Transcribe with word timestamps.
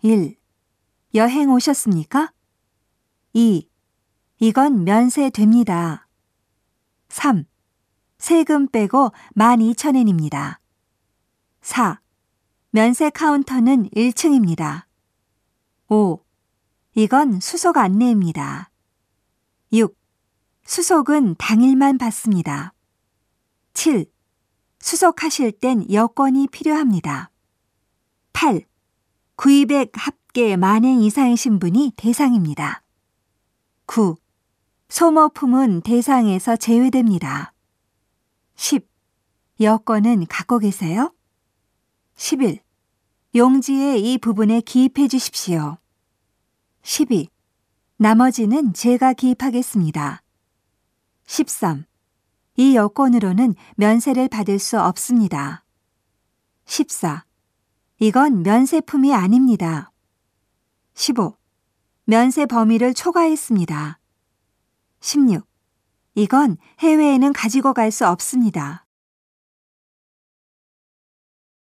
1. 0.00 0.36
여행 1.14 1.50
오셨습니까? 1.50 2.32
2. 3.32 3.68
이건 4.38 4.84
면세됩니다. 4.84 6.06
3. 7.08 7.44
세금 8.18 8.68
빼고 8.68 9.10
12,000엔입니다. 9.36 10.58
4. 11.62 12.00
면세 12.70 13.10
카운터는 13.10 13.88
1층입니다. 13.90 14.84
5. 15.88 16.22
이건 16.94 17.40
수속 17.40 17.76
안내입니다. 17.76 18.70
6. 19.72 19.98
수속은 20.64 21.34
당일만 21.38 21.98
받습니다. 21.98 22.72
7. 23.74 24.06
수속하실 24.78 25.58
땐 25.58 25.90
여권이 25.90 26.46
필요합니다. 26.52 27.32
8. 28.32 28.64
구입액 29.38 29.92
합계 29.94 30.56
만행 30.56 31.00
이상이신 31.00 31.60
분이 31.60 31.92
대상입니다. 31.94 32.82
9. 33.86 34.16
소모품은 34.88 35.82
대상에서 35.82 36.56
제외됩니다. 36.56 37.52
10. 38.56 38.84
여권은 39.60 40.26
갖고 40.26 40.58
계세요? 40.58 41.14
11. 42.16 42.58
용지에 43.36 43.98
이 43.98 44.18
부분에 44.18 44.60
기입해 44.60 45.06
주십시오. 45.06 45.78
12. 46.82 47.28
나머지는 47.96 48.72
제가 48.74 49.12
기입하겠습니다. 49.12 50.20
13. 51.26 51.84
이 52.56 52.74
여권으로는 52.74 53.54
면세를 53.76 54.30
받을 54.30 54.58
수 54.58 54.80
없습니다. 54.80 55.64
14. 56.64 57.27
이건 58.00 58.44
면세품이 58.44 59.12
아닙니다. 59.12 59.90
15. 60.94 61.36
면세 62.04 62.46
범위를 62.46 62.94
초과했습니다. 62.94 63.98
16. 65.00 65.44
이건 66.14 66.58
해외에는 66.78 67.32
가지고 67.32 67.74
갈 67.74 67.90
수 67.90 68.06
없습니다. 68.06 68.86